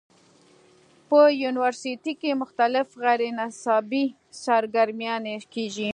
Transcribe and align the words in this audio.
پۀ 1.09 1.19
يونيورسټۍ 1.43 2.13
کښې 2.21 2.31
مختلف 2.41 2.87
غېر 3.03 3.21
نصابي 3.39 4.05
سرګرميانې 4.43 5.35
کيږي 5.53 5.89